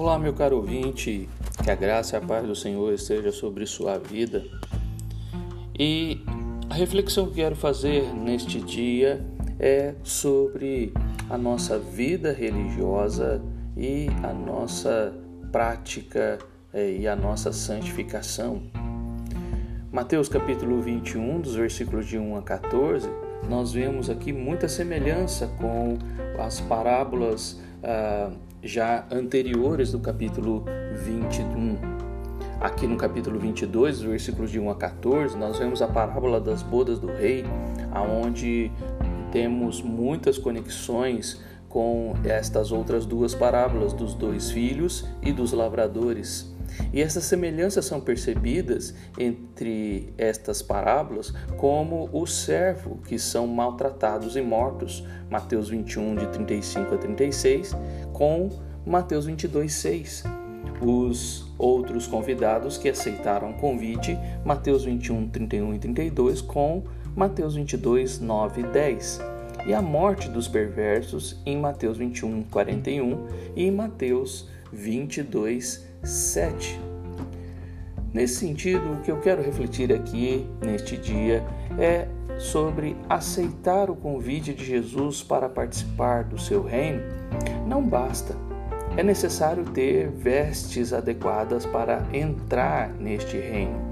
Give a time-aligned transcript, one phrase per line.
[0.00, 1.28] Olá, meu caro ouvinte,
[1.64, 4.44] que a graça e a paz do Senhor esteja sobre sua vida.
[5.76, 6.24] E
[6.70, 9.26] a reflexão que quero fazer neste dia
[9.58, 10.94] é sobre
[11.28, 13.42] a nossa vida religiosa
[13.76, 15.12] e a nossa
[15.50, 16.38] prática
[16.72, 18.62] é, e a nossa santificação.
[19.90, 23.10] Mateus capítulo 21, dos versículos de 1 a 14,
[23.48, 25.98] nós vemos aqui muita semelhança com
[26.38, 28.30] as parábolas ah,
[28.62, 30.64] já anteriores do capítulo
[31.04, 31.76] 21.
[32.60, 36.98] Aqui no capítulo 22, versículos de 1 a 14, nós vemos a parábola das bodas
[36.98, 37.44] do rei,
[37.92, 38.72] aonde
[39.30, 46.52] temos muitas conexões com estas outras duas parábolas dos dois filhos e dos lavradores.
[46.92, 54.40] E essas semelhanças são percebidas entre estas parábolas como o servo que são maltratados e
[54.40, 57.76] mortos, Mateus 21 de 35 a 36,
[58.12, 58.50] com
[58.86, 60.24] Mateus 22, 6.
[60.80, 66.84] Os outros convidados que aceitaram o convite, Mateus 21, 31 e 32, com
[67.16, 69.20] Mateus 22, 9 e 10.
[69.66, 76.80] E a morte dos perversos em Mateus 21, 41 e Mateus 22, 7.
[78.12, 81.44] Nesse sentido, o que eu quero refletir aqui neste dia
[81.78, 87.02] é sobre aceitar o convite de Jesus para participar do seu reino.
[87.66, 88.34] Não basta,
[88.96, 93.87] é necessário ter vestes adequadas para entrar neste reino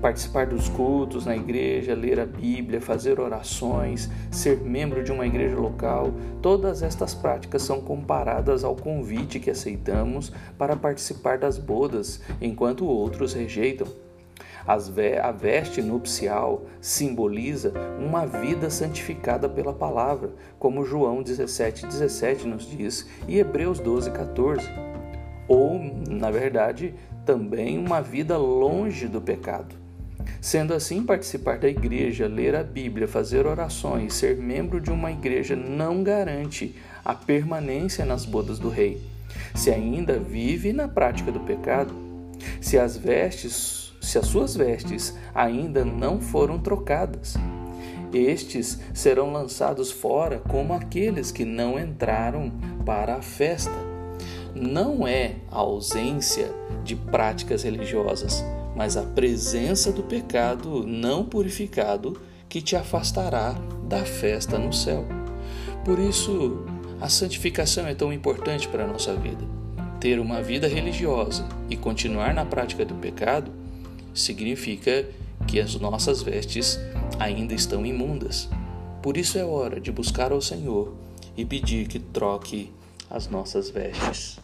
[0.00, 5.56] participar dos cultos na igreja, ler a Bíblia, fazer orações, ser membro de uma igreja
[5.56, 12.86] local, todas estas práticas são comparadas ao convite que aceitamos para participar das bodas, enquanto
[12.86, 13.86] outros rejeitam.
[14.66, 23.08] A veste nupcial simboliza uma vida santificada pela palavra, como João 17,17 17 nos diz
[23.28, 24.68] e Hebreus 12, 14.
[25.46, 25.80] Ou,
[26.10, 29.85] na verdade, também uma vida longe do pecado.
[30.40, 35.56] Sendo assim, participar da igreja, ler a Bíblia, fazer orações, ser membro de uma igreja
[35.56, 39.00] não garante a permanência nas bodas do rei.
[39.54, 41.94] Se ainda vive na prática do pecado,
[42.60, 47.36] se as vestes, se as suas vestes ainda não foram trocadas,
[48.12, 52.52] estes serão lançados fora como aqueles que não entraram
[52.84, 53.74] para a festa.
[54.54, 56.50] Não é a ausência
[56.82, 58.42] de práticas religiosas,
[58.76, 63.52] mas a presença do pecado não purificado que te afastará
[63.88, 65.06] da festa no céu.
[65.82, 66.64] Por isso,
[67.00, 69.44] a santificação é tão importante para a nossa vida.
[69.98, 73.50] Ter uma vida religiosa e continuar na prática do pecado
[74.14, 75.06] significa
[75.46, 76.78] que as nossas vestes
[77.18, 78.48] ainda estão imundas.
[79.02, 80.94] Por isso é hora de buscar ao Senhor
[81.36, 82.72] e pedir que troque
[83.08, 84.38] as nossas vestes.